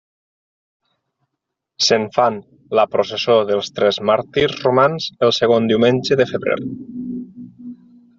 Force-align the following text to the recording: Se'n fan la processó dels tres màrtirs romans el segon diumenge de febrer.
Se'n 1.87 2.07
fan 2.15 2.39
la 2.79 2.85
processó 2.95 3.35
dels 3.49 3.69
tres 3.81 3.99
màrtirs 4.11 4.57
romans 4.63 5.11
el 5.27 5.35
segon 5.41 5.69
diumenge 5.73 6.19
de 6.23 6.27
febrer. 6.33 6.57